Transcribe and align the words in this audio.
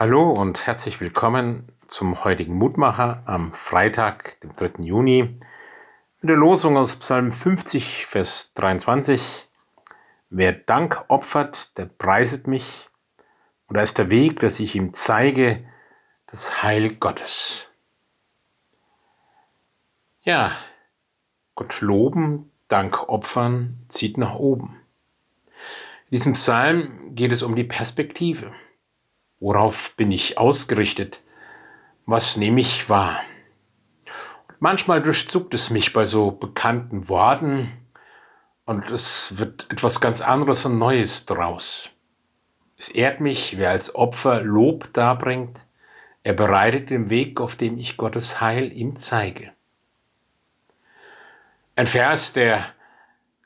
Hallo 0.00 0.30
und 0.30 0.64
herzlich 0.64 1.00
willkommen 1.00 1.72
zum 1.88 2.22
heutigen 2.22 2.54
Mutmacher 2.54 3.24
am 3.26 3.52
Freitag, 3.52 4.40
dem 4.42 4.52
3. 4.52 4.84
Juni, 4.84 5.40
mit 6.20 6.30
der 6.30 6.36
Losung 6.36 6.76
aus 6.76 6.94
Psalm 6.94 7.32
50, 7.32 8.06
Vers 8.06 8.54
23. 8.54 9.48
Wer 10.30 10.52
Dank 10.52 11.04
opfert, 11.08 11.76
der 11.76 11.86
preiset 11.86 12.46
mich, 12.46 12.88
und 13.66 13.76
da 13.76 13.82
ist 13.82 13.98
der 13.98 14.08
Weg, 14.08 14.38
dass 14.38 14.60
ich 14.60 14.76
ihm 14.76 14.94
zeige, 14.94 15.66
das 16.28 16.62
Heil 16.62 16.90
Gottes. 16.90 17.66
Ja, 20.22 20.52
Gott 21.56 21.80
loben, 21.80 22.52
Dank 22.68 23.08
opfern, 23.08 23.84
zieht 23.88 24.16
nach 24.16 24.36
oben. 24.36 24.80
In 26.04 26.18
diesem 26.18 26.34
Psalm 26.34 27.16
geht 27.16 27.32
es 27.32 27.42
um 27.42 27.56
die 27.56 27.64
Perspektive. 27.64 28.54
Worauf 29.40 29.94
bin 29.96 30.10
ich 30.10 30.36
ausgerichtet? 30.36 31.22
Was 32.06 32.36
nehme 32.36 32.60
ich 32.60 32.88
wahr? 32.88 33.20
Und 34.48 34.60
manchmal 34.60 35.00
durchzuckt 35.00 35.54
es 35.54 35.70
mich 35.70 35.92
bei 35.92 36.06
so 36.06 36.32
bekannten 36.32 37.08
Worten 37.08 37.70
und 38.64 38.90
es 38.90 39.38
wird 39.38 39.70
etwas 39.70 40.00
ganz 40.00 40.20
anderes 40.20 40.64
und 40.64 40.78
Neues 40.78 41.24
draus. 41.26 41.90
Es 42.76 42.88
ehrt 42.88 43.20
mich, 43.20 43.58
wer 43.58 43.70
als 43.70 43.94
Opfer 43.94 44.42
Lob 44.42 44.92
darbringt. 44.92 45.66
Er 46.24 46.32
bereitet 46.32 46.90
den 46.90 47.08
Weg, 47.08 47.40
auf 47.40 47.54
dem 47.54 47.78
ich 47.78 47.96
Gottes 47.96 48.40
Heil 48.40 48.72
ihm 48.72 48.96
zeige. 48.96 49.52
Ein 51.76 51.86
Vers, 51.86 52.32
der 52.32 52.64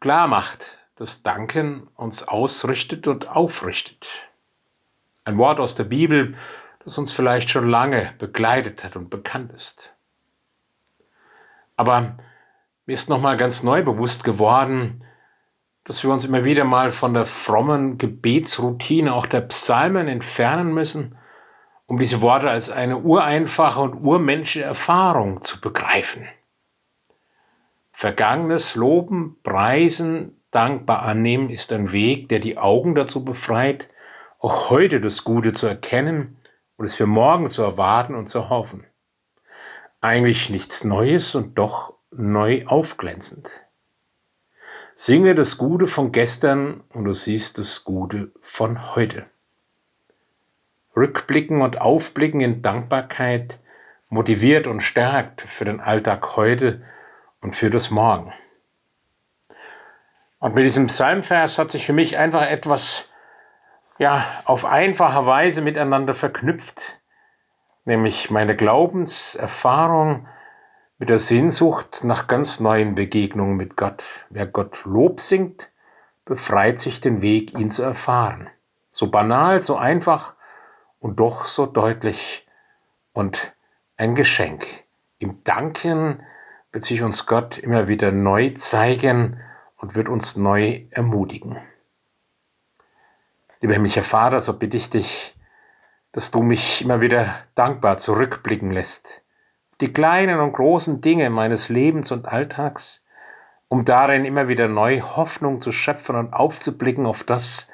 klar 0.00 0.28
macht, 0.28 0.78
dass 0.96 1.22
Danken 1.22 1.88
uns 1.94 2.28
ausrichtet 2.28 3.06
und 3.06 3.28
aufrichtet. 3.28 4.27
Ein 5.28 5.36
Wort 5.36 5.60
aus 5.60 5.74
der 5.74 5.84
Bibel, 5.84 6.34
das 6.82 6.96
uns 6.96 7.12
vielleicht 7.12 7.50
schon 7.50 7.68
lange 7.68 8.14
begleitet 8.18 8.82
hat 8.82 8.96
und 8.96 9.10
bekannt 9.10 9.52
ist. 9.52 9.94
Aber 11.76 12.16
mir 12.86 12.94
ist 12.94 13.10
nochmal 13.10 13.36
ganz 13.36 13.62
neu 13.62 13.82
bewusst 13.82 14.24
geworden, 14.24 15.04
dass 15.84 16.02
wir 16.02 16.10
uns 16.10 16.24
immer 16.24 16.44
wieder 16.44 16.64
mal 16.64 16.88
von 16.88 17.12
der 17.12 17.26
frommen 17.26 17.98
Gebetsroutine 17.98 19.12
auch 19.12 19.26
der 19.26 19.42
Psalmen 19.42 20.08
entfernen 20.08 20.72
müssen, 20.72 21.18
um 21.84 21.98
diese 21.98 22.22
Worte 22.22 22.48
als 22.48 22.70
eine 22.70 22.96
ureinfache 22.96 23.80
und 23.80 23.96
urmenschliche 23.96 24.64
Erfahrung 24.64 25.42
zu 25.42 25.60
begreifen. 25.60 26.26
Vergangenes 27.92 28.76
Loben, 28.76 29.36
Preisen, 29.42 30.40
dankbar 30.52 31.02
annehmen 31.02 31.50
ist 31.50 31.70
ein 31.70 31.92
Weg, 31.92 32.30
der 32.30 32.38
die 32.38 32.56
Augen 32.56 32.94
dazu 32.94 33.26
befreit, 33.26 33.90
auch 34.38 34.70
heute 34.70 35.00
das 35.00 35.24
Gute 35.24 35.52
zu 35.52 35.66
erkennen 35.66 36.36
und 36.76 36.86
es 36.86 36.94
für 36.94 37.06
morgen 37.06 37.48
zu 37.48 37.62
erwarten 37.62 38.14
und 38.14 38.28
zu 38.28 38.48
hoffen. 38.48 38.86
Eigentlich 40.00 40.48
nichts 40.48 40.84
Neues 40.84 41.34
und 41.34 41.58
doch 41.58 41.94
neu 42.10 42.64
aufglänzend. 42.66 43.48
Singe 44.94 45.34
das 45.34 45.58
Gute 45.58 45.86
von 45.86 46.12
gestern 46.12 46.82
und 46.90 47.04
du 47.04 47.12
siehst 47.12 47.58
das 47.58 47.84
Gute 47.84 48.32
von 48.40 48.94
heute. 48.94 49.26
Rückblicken 50.96 51.62
und 51.62 51.80
Aufblicken 51.80 52.40
in 52.40 52.62
Dankbarkeit 52.62 53.60
motiviert 54.08 54.66
und 54.66 54.80
stärkt 54.80 55.42
für 55.42 55.64
den 55.64 55.80
Alltag 55.80 56.36
heute 56.36 56.82
und 57.40 57.54
für 57.54 57.70
das 57.70 57.90
Morgen. 57.90 58.32
Und 60.40 60.54
mit 60.54 60.64
diesem 60.64 60.86
Psalmvers 60.86 61.58
hat 61.58 61.70
sich 61.70 61.84
für 61.84 61.92
mich 61.92 62.16
einfach 62.16 62.48
etwas 62.48 63.07
ja, 63.98 64.24
auf 64.44 64.64
einfache 64.64 65.26
Weise 65.26 65.60
miteinander 65.60 66.14
verknüpft, 66.14 67.00
nämlich 67.84 68.30
meine 68.30 68.56
Glaubenserfahrung 68.56 70.26
mit 70.98 71.08
der 71.08 71.18
Sehnsucht 71.18 72.00
nach 72.04 72.26
ganz 72.26 72.60
neuen 72.60 72.94
Begegnungen 72.94 73.56
mit 73.56 73.76
Gott. 73.76 74.02
Wer 74.30 74.46
Gott 74.46 74.84
Lob 74.84 75.20
singt, 75.20 75.70
befreit 76.24 76.78
sich 76.78 77.00
den 77.00 77.22
Weg, 77.22 77.58
ihn 77.58 77.70
zu 77.70 77.82
erfahren. 77.82 78.50
So 78.90 79.10
banal, 79.10 79.60
so 79.60 79.76
einfach 79.76 80.34
und 80.98 81.20
doch 81.20 81.44
so 81.44 81.66
deutlich 81.66 82.46
und 83.12 83.54
ein 83.96 84.14
Geschenk. 84.14 84.66
Im 85.18 85.42
Danken 85.44 86.22
wird 86.72 86.84
sich 86.84 87.02
uns 87.02 87.26
Gott 87.26 87.58
immer 87.58 87.88
wieder 87.88 88.12
neu 88.12 88.50
zeigen 88.50 89.40
und 89.76 89.94
wird 89.94 90.08
uns 90.08 90.36
neu 90.36 90.86
ermutigen. 90.90 91.58
Lieber 93.60 93.74
himmlischer 93.74 94.02
Vater, 94.02 94.40
so 94.40 94.52
bitte 94.52 94.76
ich 94.76 94.90
dich, 94.90 95.34
dass 96.12 96.30
du 96.30 96.42
mich 96.42 96.82
immer 96.82 97.00
wieder 97.00 97.34
dankbar 97.54 97.98
zurückblicken 97.98 98.70
lässt. 98.70 99.24
Die 99.80 99.92
kleinen 99.92 100.40
und 100.40 100.52
großen 100.52 101.00
Dinge 101.00 101.30
meines 101.30 101.68
Lebens 101.68 102.10
und 102.10 102.26
Alltags, 102.26 103.00
um 103.68 103.84
darin 103.84 104.24
immer 104.24 104.48
wieder 104.48 104.68
neu 104.68 105.00
Hoffnung 105.00 105.60
zu 105.60 105.72
schöpfen 105.72 106.16
und 106.16 106.32
aufzublicken 106.32 107.06
auf 107.06 107.24
das, 107.24 107.68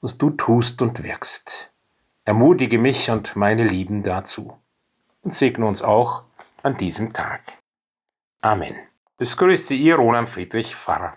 was 0.00 0.18
du 0.18 0.30
tust 0.30 0.82
und 0.82 1.02
wirkst. 1.02 1.72
Ermutige 2.24 2.78
mich 2.78 3.10
und 3.10 3.34
meine 3.36 3.64
Lieben 3.64 4.02
dazu 4.02 4.56
und 5.22 5.32
segne 5.32 5.66
uns 5.66 5.82
auch 5.82 6.24
an 6.62 6.76
diesem 6.76 7.12
Tag. 7.12 7.40
Amen. 8.40 8.74
Es 9.18 9.36
grüßt 9.36 9.66
Sie 9.66 9.76
Ihr 9.76 9.96
Roland 9.96 10.28
Friedrich 10.28 10.74
Pfarrer. 10.74 11.14